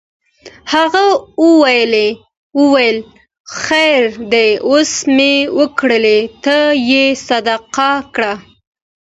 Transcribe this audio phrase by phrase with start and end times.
[0.73, 1.03] هغه
[2.59, 2.93] وویل
[3.61, 6.57] خیر دی اوس مې ورکړې ته
[6.89, 8.33] یې صدقه کړه.